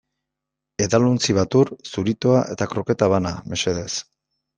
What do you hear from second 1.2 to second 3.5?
bat ur, zuritoa eta kroketa bana,